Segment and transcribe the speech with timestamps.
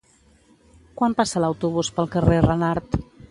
[1.01, 2.99] Quan passa l'autobús pel carrer Renart?